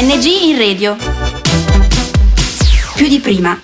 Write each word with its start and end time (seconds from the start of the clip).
ANG 0.00 0.24
in 0.24 0.56
radio. 0.56 0.96
Più 2.96 3.06
di 3.06 3.20
prima. 3.20 3.60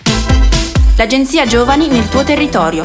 L'agenzia 0.98 1.46
Giovani 1.46 1.88
nel 1.88 2.06
tuo 2.10 2.24
territorio. 2.24 2.84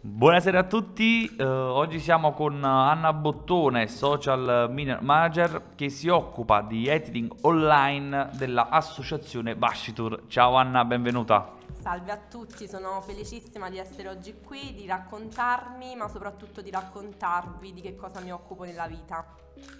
Buonasera 0.00 0.60
a 0.60 0.64
tutti, 0.64 1.30
eh, 1.36 1.44
oggi 1.44 1.98
siamo 1.98 2.32
con 2.32 2.64
Anna 2.64 3.12
Bottone, 3.12 3.88
social 3.88 4.70
manager 5.02 5.64
che 5.74 5.90
si 5.90 6.08
occupa 6.08 6.62
di 6.62 6.86
editing 6.86 7.30
online 7.42 8.30
dell'associazione 8.38 9.54
Vashitur. 9.54 10.22
Ciao 10.28 10.54
Anna, 10.54 10.82
benvenuta. 10.86 11.60
Salve 11.82 12.12
a 12.12 12.16
tutti, 12.16 12.68
sono 12.68 13.00
felicissima 13.00 13.68
di 13.68 13.76
essere 13.76 14.08
oggi 14.08 14.36
qui, 14.40 14.72
di 14.72 14.86
raccontarmi, 14.86 15.96
ma 15.96 16.06
soprattutto 16.06 16.60
di 16.62 16.70
raccontarvi 16.70 17.72
di 17.72 17.80
che 17.80 17.96
cosa 17.96 18.20
mi 18.20 18.30
occupo 18.30 18.62
nella 18.62 18.86
vita. 18.86 19.26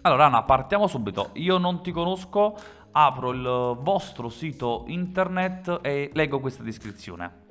Allora 0.01 0.27
Anna, 0.27 0.43
partiamo 0.43 0.89
subito. 0.89 1.31
Io 1.35 1.59
non 1.59 1.81
ti 1.81 1.93
conosco, 1.93 2.57
apro 2.91 3.31
il 3.31 3.79
vostro 3.83 4.31
sito 4.31 4.83
internet 4.89 5.79
e 5.81 6.11
leggo 6.13 6.41
questa 6.41 6.65
descrizione. 6.65 7.45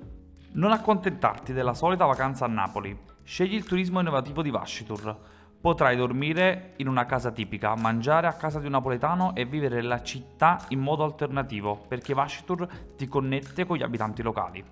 Non 0.51 0.73
accontentarti 0.73 1.53
della 1.53 1.73
solita 1.73 2.03
vacanza 2.03 2.43
a 2.43 2.49
Napoli. 2.49 3.05
Scegli 3.23 3.55
il 3.55 3.63
turismo 3.63 4.01
innovativo 4.01 4.41
di 4.41 4.49
Vashitur. 4.49 5.17
Potrai 5.61 5.95
dormire 5.95 6.73
in 6.77 6.87
una 6.87 7.05
casa 7.05 7.29
tipica, 7.29 7.75
mangiare 7.75 8.25
a 8.25 8.33
casa 8.33 8.57
di 8.57 8.65
un 8.65 8.71
napoletano 8.71 9.35
e 9.35 9.45
vivere 9.45 9.83
la 9.83 10.01
città 10.01 10.65
in 10.69 10.79
modo 10.79 11.03
alternativo, 11.03 11.85
perché 11.87 12.15
Vashitur 12.15 12.67
ti 12.97 13.07
connette 13.07 13.67
con 13.67 13.77
gli 13.77 13.83
abitanti 13.83 14.23
locali. 14.23 14.65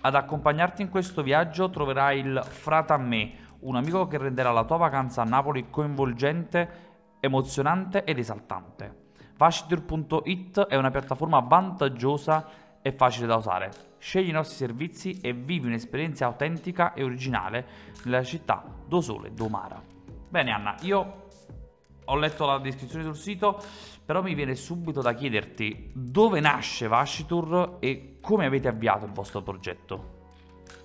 Ad 0.00 0.14
accompagnarti 0.14 0.82
in 0.82 0.90
questo 0.90 1.24
viaggio 1.24 1.70
troverai 1.70 2.20
il 2.20 2.40
Frata 2.44 2.96
me, 2.96 3.32
un 3.60 3.74
amico 3.74 4.06
che 4.06 4.16
renderà 4.16 4.52
la 4.52 4.64
tua 4.64 4.76
vacanza 4.76 5.22
a 5.22 5.24
Napoli 5.24 5.70
coinvolgente, 5.70 6.68
emozionante 7.18 8.04
ed 8.04 8.20
esaltante. 8.20 9.06
Vashitur.it 9.36 10.66
è 10.66 10.76
una 10.76 10.92
piattaforma 10.92 11.40
vantaggiosa 11.40 12.46
e 12.80 12.92
facile 12.92 13.26
da 13.26 13.34
usare. 13.34 13.72
Scegli 13.98 14.28
i 14.28 14.32
nostri 14.32 14.56
servizi 14.56 15.18
e 15.20 15.32
vivi 15.32 15.66
un'esperienza 15.66 16.26
autentica 16.26 16.94
e 16.94 17.02
originale 17.02 17.66
nella 18.04 18.22
città 18.22 18.62
do 18.86 19.00
Sole 19.00 19.34
do 19.34 19.48
Mara. 19.48 19.97
Bene 20.28 20.50
Anna, 20.50 20.74
io 20.82 21.26
ho 22.04 22.16
letto 22.16 22.44
la 22.44 22.58
descrizione 22.58 23.02
sul 23.02 23.16
sito, 23.16 23.62
però 24.04 24.20
mi 24.20 24.34
viene 24.34 24.54
subito 24.54 25.00
da 25.00 25.14
chiederti 25.14 25.90
dove 25.94 26.40
nasce 26.40 26.86
Vashitur 26.86 27.76
e 27.80 28.18
come 28.20 28.44
avete 28.44 28.68
avviato 28.68 29.06
il 29.06 29.12
vostro 29.12 29.42
progetto. 29.42 30.16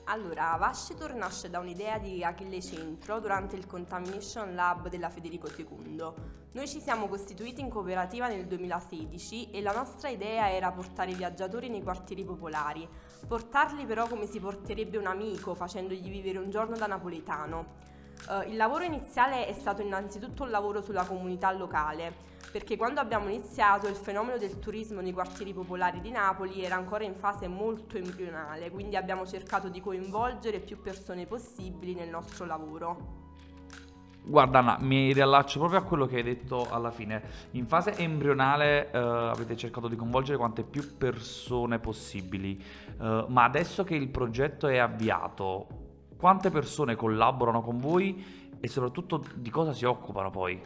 Allora, 0.05 0.55
Vashitur 0.57 1.13
nasce 1.13 1.49
da 1.49 1.59
un'idea 1.59 1.97
di 1.97 2.23
Achille 2.23 2.61
Centro 2.61 3.19
durante 3.19 3.57
il 3.57 3.65
Contamination 3.65 4.55
Lab 4.55 4.87
della 4.87 5.09
Federico 5.09 5.49
II. 5.53 6.11
Noi 6.51 6.67
ci 6.67 6.79
siamo 6.79 7.07
costituiti 7.07 7.59
in 7.59 7.69
cooperativa 7.69 8.29
nel 8.29 8.45
2016 8.45 9.51
e 9.51 9.61
la 9.61 9.73
nostra 9.73 10.07
idea 10.07 10.51
era 10.51 10.71
portare 10.71 11.11
i 11.11 11.15
viaggiatori 11.15 11.69
nei 11.69 11.83
quartieri 11.83 12.23
popolari, 12.23 12.87
portarli 13.27 13.85
però 13.85 14.07
come 14.07 14.25
si 14.25 14.39
porterebbe 14.39 14.97
un 14.97 15.07
amico 15.07 15.53
facendogli 15.53 16.09
vivere 16.09 16.37
un 16.37 16.49
giorno 16.49 16.77
da 16.77 16.87
napoletano. 16.87 17.91
Uh, 18.25 18.49
il 18.49 18.55
lavoro 18.55 18.85
iniziale 18.85 19.47
è 19.47 19.53
stato 19.53 19.81
innanzitutto 19.81 20.43
un 20.43 20.49
lavoro 20.49 20.81
sulla 20.81 21.03
comunità 21.03 21.51
locale, 21.51 22.13
perché 22.53 22.77
quando 22.77 23.01
abbiamo 23.01 23.27
iniziato 23.27 23.87
il 23.87 23.95
fenomeno 23.95 24.37
del 24.37 24.59
turismo 24.59 25.01
nei 25.01 25.11
quartieri 25.11 25.53
popolari 25.53 25.99
di 25.99 26.09
Napoli 26.09 26.63
era 26.63 26.75
ancora 26.75 27.03
in 27.03 27.15
fase 27.15 27.47
molto 27.47 27.97
embrionale, 27.97 28.71
quindi 28.71 28.95
abbiamo 28.95 29.25
cercato 29.25 29.67
di 29.67 29.81
coinvolgere 29.81 30.59
più 30.59 30.81
persone 30.81 31.25
possibili 31.25 31.95
nel 31.95 32.09
nostro 32.09 32.45
lavoro. 32.45 33.21
Guarda 34.25 34.59
Anna, 34.59 34.77
mi 34.79 35.11
riallaccio 35.11 35.59
proprio 35.59 35.79
a 35.79 35.83
quello 35.83 36.05
che 36.05 36.15
hai 36.15 36.23
detto 36.23 36.69
alla 36.69 36.91
fine. 36.91 37.21
In 37.51 37.67
fase 37.67 37.97
embrionale 37.97 38.89
eh, 38.89 38.97
avete 38.97 39.57
cercato 39.57 39.89
di 39.89 39.97
coinvolgere 39.97 40.37
quante 40.37 40.63
più 40.63 40.95
persone 40.97 41.77
possibili, 41.79 42.57
eh, 43.01 43.25
ma 43.27 43.43
adesso 43.43 43.83
che 43.83 43.95
il 43.95 44.07
progetto 44.07 44.69
è 44.69 44.77
avviato, 44.77 45.67
quante 46.23 46.49
persone 46.51 46.95
collaborano 46.95 47.61
con 47.61 47.79
voi 47.79 48.55
e 48.61 48.69
soprattutto 48.69 49.25
di 49.35 49.49
cosa 49.49 49.73
si 49.73 49.83
occupano 49.83 50.29
poi? 50.29 50.57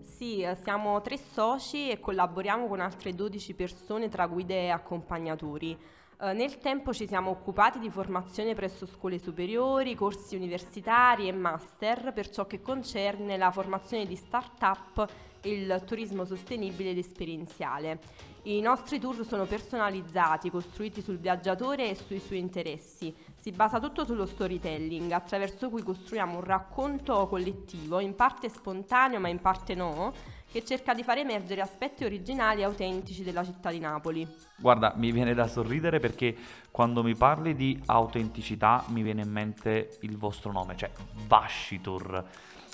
Sì, 0.00 0.40
eh, 0.40 0.54
siamo 0.54 1.02
tre 1.02 1.18
soci 1.18 1.90
e 1.90 2.00
collaboriamo 2.00 2.66
con 2.66 2.80
altre 2.80 3.14
12 3.14 3.52
persone 3.52 4.08
tra 4.08 4.26
guide 4.26 4.62
e 4.62 4.68
accompagnatori. 4.70 5.78
Uh, 6.22 6.34
nel 6.34 6.58
tempo 6.58 6.92
ci 6.92 7.06
siamo 7.06 7.30
occupati 7.30 7.78
di 7.78 7.88
formazione 7.88 8.54
presso 8.54 8.84
scuole 8.84 9.18
superiori, 9.18 9.94
corsi 9.94 10.36
universitari 10.36 11.28
e 11.28 11.32
master 11.32 12.12
per 12.12 12.28
ciò 12.28 12.46
che 12.46 12.60
concerne 12.60 13.38
la 13.38 13.50
formazione 13.50 14.04
di 14.04 14.16
start-up 14.16 15.08
e 15.40 15.50
il 15.50 15.82
turismo 15.86 16.26
sostenibile 16.26 16.90
ed 16.90 16.98
esperienziale. 16.98 18.00
I 18.42 18.60
nostri 18.60 18.98
tour 18.98 19.24
sono 19.24 19.46
personalizzati, 19.46 20.50
costruiti 20.50 21.00
sul 21.00 21.16
viaggiatore 21.16 21.88
e 21.88 21.94
sui 21.94 22.18
suoi 22.18 22.38
interessi. 22.38 23.14
Si 23.34 23.50
basa 23.50 23.80
tutto 23.80 24.04
sullo 24.04 24.26
storytelling, 24.26 25.10
attraverso 25.12 25.70
cui 25.70 25.82
costruiamo 25.82 26.34
un 26.34 26.44
racconto 26.44 27.28
collettivo, 27.28 27.98
in 27.98 28.14
parte 28.14 28.50
spontaneo 28.50 29.20
ma 29.20 29.28
in 29.28 29.40
parte 29.40 29.74
no, 29.74 30.12
che 30.50 30.64
cerca 30.64 30.94
di 30.94 31.02
far 31.02 31.18
emergere 31.18 31.60
aspetti 31.60 32.04
originali 32.04 32.62
e 32.62 32.64
autentici 32.64 33.22
della 33.22 33.44
città 33.44 33.70
di 33.70 33.78
Napoli. 33.78 34.26
Guarda, 34.56 34.94
mi 34.96 35.12
viene 35.12 35.32
da 35.34 35.46
sorridere 35.46 36.00
perché 36.00 36.36
quando 36.70 37.02
mi 37.02 37.14
parli 37.14 37.54
di 37.54 37.80
autenticità 37.86 38.84
mi 38.88 39.02
viene 39.02 39.22
in 39.22 39.30
mente 39.30 39.98
il 40.00 40.16
vostro 40.16 40.50
nome, 40.52 40.76
cioè 40.76 40.90
Vashitur. 41.26 42.24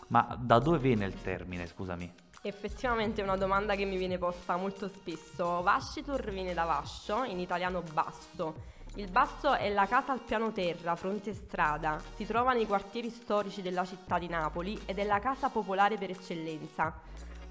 Ma 0.09 0.37
da 0.41 0.59
dove 0.59 0.78
viene 0.78 1.04
il 1.04 1.20
termine, 1.20 1.66
scusami? 1.66 2.12
Effettivamente 2.42 3.20
è 3.20 3.25
una 3.25 3.37
domanda 3.37 3.75
che 3.75 3.84
mi 3.84 3.97
viene 3.97 4.19
posta 4.19 4.56
molto 4.56 4.88
spesso. 4.88 5.62
Vascitur 5.62 6.31
viene 6.31 6.54
da 6.54 6.64
Vascio, 6.64 7.25
in 7.25 7.41
italiano 7.41 7.82
basso. 7.93 8.75
Il 8.94 9.10
basso 9.10 9.53
è 9.54 9.69
la 9.70 9.87
casa 9.87 10.12
al 10.12 10.20
piano 10.20 10.53
terra, 10.53 10.97
fronte 10.97 11.34
strada. 11.34 12.00
Si 12.14 12.25
trova 12.25 12.53
nei 12.53 12.64
quartieri 12.64 13.10
storici 13.10 13.60
della 13.60 13.84
città 13.84 14.19
di 14.19 14.28
Napoli 14.28 14.81
ed 14.87 14.98
è 14.98 15.04
la 15.04 15.19
casa 15.19 15.50
popolare 15.50 15.98
per 15.98 16.10
eccellenza. 16.10 16.94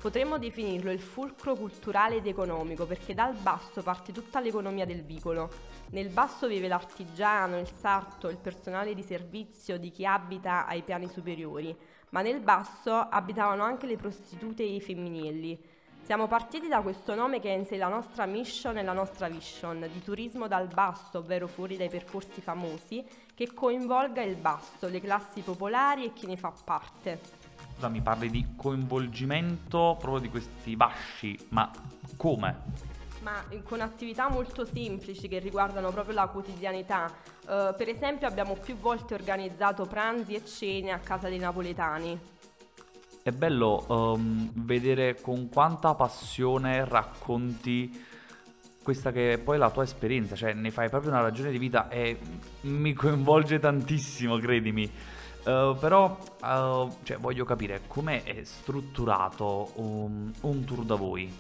Potremmo 0.05 0.37
definirlo 0.37 0.91
il 0.91 0.99
fulcro 0.99 1.55
culturale 1.55 2.17
ed 2.17 2.27
economico 2.27 2.85
perché 2.85 3.15
dal 3.15 3.33
basso 3.33 3.81
parte 3.81 4.11
tutta 4.11 4.39
l'economia 4.39 4.85
del 4.85 5.01
vicolo. 5.01 5.49
Nel 5.93 6.09
basso 6.09 6.47
vive 6.47 6.67
l'artigiano, 6.67 7.57
il 7.57 7.67
sarto, 7.79 8.29
il 8.29 8.37
personale 8.37 8.93
di 8.93 9.01
servizio 9.01 9.79
di 9.79 9.89
chi 9.89 10.05
abita 10.05 10.67
ai 10.67 10.83
piani 10.83 11.09
superiori 11.09 11.75
ma 12.09 12.21
nel 12.21 12.39
basso 12.39 12.93
abitavano 12.93 13.63
anche 13.63 13.87
le 13.87 13.97
prostitute 13.97 14.61
e 14.61 14.75
i 14.75 14.79
femminili. 14.79 15.59
Siamo 16.03 16.27
partiti 16.27 16.67
da 16.67 16.81
questo 16.81 17.15
nome 17.15 17.39
che 17.39 17.51
è 17.51 17.57
in 17.57 17.65
sé 17.65 17.75
la 17.75 17.87
nostra 17.87 18.27
mission 18.27 18.77
e 18.77 18.83
la 18.83 18.93
nostra 18.93 19.27
vision 19.27 19.89
di 19.91 20.03
turismo 20.03 20.47
dal 20.47 20.67
basso, 20.67 21.17
ovvero 21.17 21.47
fuori 21.47 21.77
dai 21.77 21.89
percorsi 21.89 22.41
famosi, 22.41 23.03
che 23.33 23.51
coinvolga 23.55 24.21
il 24.21 24.35
basso, 24.35 24.87
le 24.87 25.01
classi 25.01 25.41
popolari 25.41 26.05
e 26.05 26.13
chi 26.13 26.27
ne 26.27 26.37
fa 26.37 26.53
parte. 26.63 27.44
Scusa, 27.75 27.89
mi 27.89 28.01
parli 28.01 28.29
di 28.29 28.53
coinvolgimento 28.55 29.97
proprio 29.99 30.21
di 30.21 30.29
questi 30.29 30.75
vasci, 30.75 31.37
ma 31.49 31.69
come? 32.15 32.93
ma 33.21 33.43
con 33.63 33.81
attività 33.81 34.29
molto 34.29 34.65
semplici 34.65 35.27
che 35.27 35.39
riguardano 35.39 35.89
proprio 35.89 36.13
la 36.13 36.27
quotidianità. 36.27 37.11
Uh, 37.41 37.75
per 37.75 37.89
esempio 37.89 38.27
abbiamo 38.27 38.53
più 38.53 38.77
volte 38.77 39.15
organizzato 39.15 39.85
pranzi 39.85 40.35
e 40.35 40.45
cene 40.45 40.91
a 40.91 40.99
casa 40.99 41.27
dei 41.27 41.39
napoletani. 41.39 42.19
È 43.23 43.31
bello 43.31 43.83
um, 43.87 44.51
vedere 44.53 45.19
con 45.19 45.49
quanta 45.49 45.95
passione 45.95 46.85
racconti 46.85 48.13
questa 48.83 49.11
che 49.11 49.33
è 49.33 49.37
poi 49.39 49.57
la 49.57 49.71
tua 49.71 49.81
esperienza, 49.81 50.35
cioè 50.35 50.53
ne 50.53 50.69
fai 50.69 50.89
proprio 50.89 51.09
una 51.09 51.21
ragione 51.21 51.49
di 51.49 51.57
vita 51.57 51.89
e 51.89 52.19
mi 52.61 52.93
coinvolge 52.93 53.57
tantissimo, 53.57 54.37
credimi. 54.37 54.87
Uh, 55.45 55.77
però 55.77 56.17
uh, 56.41 56.91
cioè, 57.03 57.17
voglio 57.17 57.45
capire 57.45 57.81
come 57.85 58.23
è 58.23 58.43
strutturato 58.43 59.73
um, 59.75 60.33
un 60.41 60.63
tour 60.65 60.83
da 60.83 60.95
voi. 60.95 61.31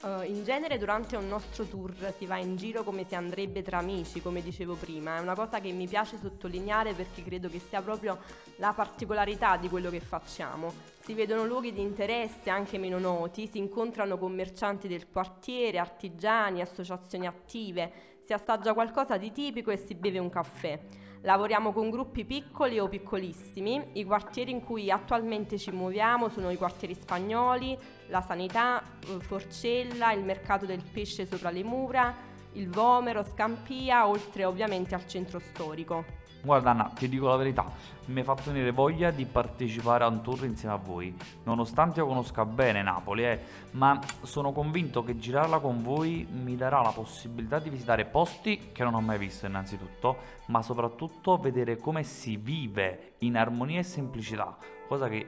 Uh, 0.00 0.22
in 0.22 0.42
genere 0.44 0.76
durante 0.76 1.16
un 1.16 1.26
nostro 1.26 1.64
tour 1.64 1.92
si 2.16 2.26
va 2.26 2.36
in 2.38 2.56
giro 2.56 2.82
come 2.82 3.04
si 3.04 3.14
andrebbe 3.14 3.62
tra 3.62 3.78
amici, 3.78 4.20
come 4.20 4.42
dicevo 4.42 4.74
prima, 4.74 5.16
è 5.16 5.20
una 5.20 5.34
cosa 5.34 5.60
che 5.60 5.70
mi 5.70 5.86
piace 5.86 6.18
sottolineare 6.20 6.94
perché 6.94 7.22
credo 7.22 7.48
che 7.48 7.60
sia 7.60 7.80
proprio 7.80 8.18
la 8.56 8.72
particolarità 8.72 9.56
di 9.56 9.68
quello 9.68 9.90
che 9.90 10.00
facciamo. 10.00 10.72
Si 11.00 11.14
vedono 11.14 11.44
luoghi 11.46 11.72
di 11.72 11.80
interesse 11.80 12.50
anche 12.50 12.76
meno 12.76 12.98
noti, 12.98 13.46
si 13.46 13.58
incontrano 13.58 14.18
commercianti 14.18 14.88
del 14.88 15.08
quartiere, 15.10 15.78
artigiani, 15.78 16.60
associazioni 16.60 17.26
attive, 17.26 17.92
si 18.24 18.32
assaggia 18.32 18.74
qualcosa 18.74 19.16
di 19.16 19.30
tipico 19.30 19.70
e 19.70 19.76
si 19.76 19.94
beve 19.94 20.18
un 20.18 20.28
caffè. 20.28 20.78
Lavoriamo 21.22 21.72
con 21.72 21.90
gruppi 21.90 22.24
piccoli 22.24 22.78
o 22.78 22.88
piccolissimi, 22.88 23.90
i 23.94 24.04
quartieri 24.04 24.52
in 24.52 24.62
cui 24.62 24.88
attualmente 24.88 25.58
ci 25.58 25.72
muoviamo 25.72 26.28
sono 26.28 26.50
i 26.50 26.56
quartieri 26.56 26.94
spagnoli, 26.94 27.76
la 28.06 28.22
sanità, 28.22 28.80
eh, 28.82 29.18
Forcella, 29.18 30.12
il 30.12 30.22
mercato 30.22 30.64
del 30.64 30.82
pesce 30.92 31.26
sopra 31.26 31.50
le 31.50 31.64
mura, 31.64 32.14
il 32.52 32.68
Vomero, 32.68 33.22
Scampia, 33.22 34.06
oltre 34.06 34.44
ovviamente 34.44 34.94
al 34.94 35.06
centro 35.06 35.38
storico. 35.38 36.26
Guarda 36.40 36.70
Anna, 36.70 36.92
ti 36.94 37.08
dico 37.08 37.26
la 37.26 37.36
verità, 37.36 37.64
mi 38.06 38.20
hai 38.20 38.24
fatto 38.24 38.52
venire 38.52 38.70
voglia 38.70 39.10
di 39.10 39.26
partecipare 39.26 40.04
a 40.04 40.06
un 40.06 40.22
tour 40.22 40.44
insieme 40.44 40.74
a 40.74 40.78
voi, 40.78 41.14
nonostante 41.42 41.98
io 41.98 42.06
conosca 42.06 42.44
bene 42.44 42.80
Napoli, 42.80 43.24
eh, 43.24 43.40
ma 43.72 43.98
sono 44.22 44.52
convinto 44.52 45.02
che 45.02 45.18
girarla 45.18 45.58
con 45.58 45.82
voi 45.82 46.26
mi 46.30 46.54
darà 46.54 46.80
la 46.80 46.92
possibilità 46.92 47.58
di 47.58 47.70
visitare 47.70 48.04
posti 48.04 48.70
che 48.72 48.84
non 48.84 48.94
ho 48.94 49.00
mai 49.00 49.18
visto 49.18 49.46
innanzitutto, 49.46 50.16
ma 50.46 50.62
soprattutto 50.62 51.38
vedere 51.38 51.76
come 51.76 52.04
si 52.04 52.36
vive 52.36 53.14
in 53.18 53.36
armonia 53.36 53.80
e 53.80 53.84
semplicità, 53.84 54.56
cosa 54.86 55.08
che 55.08 55.26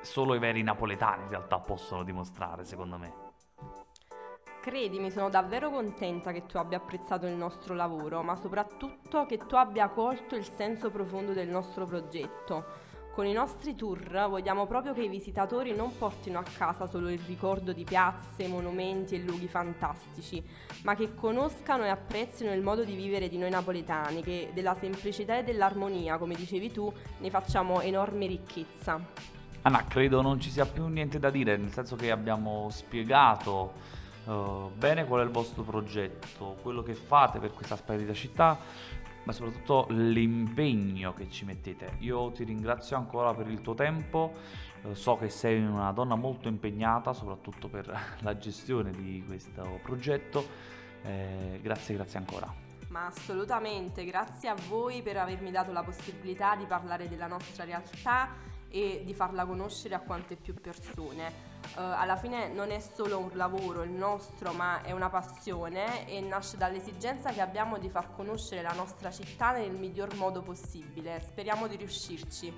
solo 0.00 0.34
i 0.34 0.40
veri 0.40 0.62
napoletani 0.62 1.22
in 1.22 1.28
realtà 1.28 1.60
possono 1.60 2.02
dimostrare 2.02 2.64
secondo 2.64 2.98
me. 2.98 3.27
Credimi, 4.60 5.10
sono 5.10 5.30
davvero 5.30 5.70
contenta 5.70 6.32
che 6.32 6.44
tu 6.46 6.56
abbia 6.58 6.78
apprezzato 6.78 7.26
il 7.26 7.34
nostro 7.34 7.74
lavoro, 7.74 8.22
ma 8.22 8.34
soprattutto 8.34 9.24
che 9.24 9.38
tu 9.38 9.54
abbia 9.54 9.88
colto 9.88 10.34
il 10.34 10.46
senso 10.56 10.90
profondo 10.90 11.32
del 11.32 11.48
nostro 11.48 11.86
progetto. 11.86 12.86
Con 13.14 13.24
i 13.26 13.32
nostri 13.32 13.74
tour 13.74 14.26
vogliamo 14.28 14.66
proprio 14.66 14.92
che 14.92 15.02
i 15.02 15.08
visitatori 15.08 15.74
non 15.74 15.96
portino 15.96 16.38
a 16.38 16.44
casa 16.56 16.86
solo 16.86 17.08
il 17.08 17.20
ricordo 17.20 17.72
di 17.72 17.84
piazze, 17.84 18.46
monumenti 18.46 19.14
e 19.14 19.20
luoghi 19.20 19.48
fantastici, 19.48 20.44
ma 20.82 20.94
che 20.94 21.14
conoscano 21.14 21.84
e 21.84 21.88
apprezzino 21.88 22.52
il 22.52 22.62
modo 22.62 22.84
di 22.84 22.94
vivere 22.94 23.28
di 23.28 23.38
noi 23.38 23.50
napoletani, 23.50 24.22
che 24.22 24.50
della 24.52 24.74
semplicità 24.74 25.38
e 25.38 25.44
dell'armonia, 25.44 26.18
come 26.18 26.34
dicevi 26.34 26.70
tu, 26.70 26.92
ne 27.18 27.30
facciamo 27.30 27.80
enorme 27.80 28.26
ricchezza. 28.26 29.00
Anna, 29.62 29.84
credo 29.84 30.20
non 30.20 30.38
ci 30.38 30.50
sia 30.50 30.66
più 30.66 30.86
niente 30.86 31.18
da 31.18 31.30
dire, 31.30 31.56
nel 31.56 31.72
senso 31.72 31.96
che 31.96 32.10
abbiamo 32.10 32.68
spiegato 32.70 33.96
uh, 34.28 34.70
bene 34.74 35.04
qual 35.04 35.20
è 35.20 35.24
il 35.24 35.30
vostro 35.30 35.62
progetto, 35.62 36.56
quello 36.62 36.82
che 36.82 36.94
fate 36.94 37.38
per 37.38 37.52
questa 37.52 37.76
splendida 37.76 38.12
città, 38.12 38.58
ma 39.24 39.32
soprattutto 39.32 39.86
l'impegno 39.90 41.12
che 41.14 41.28
ci 41.28 41.44
mettete. 41.44 41.96
Io 41.98 42.30
ti 42.30 42.44
ringrazio 42.44 42.96
ancora 42.96 43.34
per 43.34 43.48
il 43.48 43.60
tuo 43.60 43.74
tempo, 43.74 44.32
uh, 44.82 44.94
so 44.94 45.16
che 45.16 45.28
sei 45.28 45.62
una 45.64 45.92
donna 45.92 46.14
molto 46.14 46.48
impegnata, 46.48 47.12
soprattutto 47.12 47.68
per 47.68 47.92
la 48.20 48.36
gestione 48.36 48.90
di 48.90 49.24
questo 49.26 49.80
progetto. 49.82 50.76
Eh, 51.02 51.60
grazie, 51.62 51.94
grazie 51.94 52.18
ancora. 52.18 52.52
Ma 52.88 53.06
assolutamente, 53.06 54.04
grazie 54.04 54.48
a 54.48 54.56
voi 54.68 55.02
per 55.02 55.18
avermi 55.18 55.50
dato 55.50 55.72
la 55.72 55.82
possibilità 55.82 56.56
di 56.56 56.64
parlare 56.64 57.08
della 57.08 57.26
nostra 57.26 57.64
realtà 57.64 58.30
e 58.70 59.02
di 59.04 59.14
farla 59.14 59.44
conoscere 59.44 59.94
a 59.94 60.00
quante 60.00 60.36
più 60.36 60.54
persone. 60.54 61.46
Uh, 61.76 61.80
alla 61.80 62.16
fine 62.16 62.48
non 62.48 62.70
è 62.70 62.78
solo 62.78 63.18
un 63.18 63.30
lavoro 63.32 63.82
il 63.82 63.90
nostro, 63.90 64.52
ma 64.52 64.82
è 64.82 64.92
una 64.92 65.08
passione 65.08 66.08
e 66.08 66.20
nasce 66.20 66.56
dall'esigenza 66.56 67.30
che 67.30 67.40
abbiamo 67.40 67.78
di 67.78 67.88
far 67.88 68.14
conoscere 68.14 68.62
la 68.62 68.72
nostra 68.72 69.10
città 69.10 69.52
nel 69.52 69.72
miglior 69.72 70.14
modo 70.16 70.42
possibile. 70.42 71.20
Speriamo 71.20 71.66
di 71.66 71.76
riuscirci. 71.76 72.52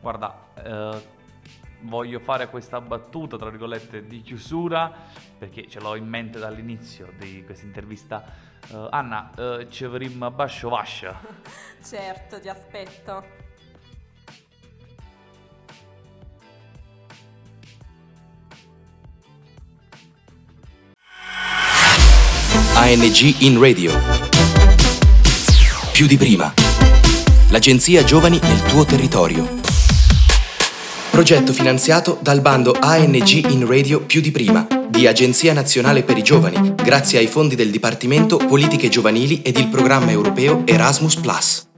Guarda, 0.00 0.48
eh, 0.62 1.08
voglio 1.80 2.20
fare 2.20 2.48
questa 2.48 2.80
battuta, 2.80 3.36
tra 3.36 3.50
virgolette, 3.50 4.06
di 4.06 4.20
chiusura, 4.20 4.92
perché 5.38 5.68
ce 5.68 5.80
l'ho 5.80 5.94
in 5.94 6.06
mente 6.06 6.38
dall'inizio 6.38 7.12
di 7.18 7.44
questa 7.44 7.66
intervista. 7.66 8.24
Uh, 8.68 8.88
Anna, 8.90 9.30
uh, 9.36 9.68
ci 9.68 9.84
avremmo 9.84 10.30
bascio 10.30 10.68
vascia. 10.68 11.20
certo, 11.82 12.40
ti 12.40 12.48
aspetto. 12.48 13.45
ANG 22.86 23.42
in 23.42 23.60
radio. 23.60 23.92
Più 25.90 26.06
di 26.06 26.16
prima. 26.16 26.54
L'agenzia 27.48 28.04
Giovani 28.04 28.38
nel 28.40 28.62
tuo 28.62 28.84
territorio. 28.84 29.58
Progetto 31.10 31.52
finanziato 31.52 32.16
dal 32.22 32.40
bando 32.40 32.76
ANG 32.78 33.50
in 33.50 33.66
radio 33.66 34.02
più 34.02 34.20
di 34.20 34.30
prima 34.30 34.68
di 34.88 35.08
Agenzia 35.08 35.52
Nazionale 35.52 36.04
per 36.04 36.16
i 36.16 36.22
Giovani, 36.22 36.76
grazie 36.76 37.18
ai 37.18 37.26
fondi 37.26 37.56
del 37.56 37.72
Dipartimento 37.72 38.36
Politiche 38.36 38.88
Giovanili 38.88 39.42
ed 39.42 39.58
il 39.58 39.66
programma 39.66 40.12
europeo 40.12 40.62
Erasmus⁇ 40.64 41.16